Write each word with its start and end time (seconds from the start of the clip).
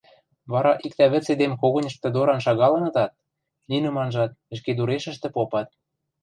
Вара 0.51 0.71
иктӓ 0.85 1.05
вӹц 1.11 1.25
эдем 1.33 1.53
когыньышты 1.61 2.07
доран 2.15 2.39
шагалынытат, 2.45 3.11
нинӹм 3.69 3.95
анжат, 4.03 4.31
ӹшкедурешӹштӹ 4.53 5.27
попат. 5.35 5.67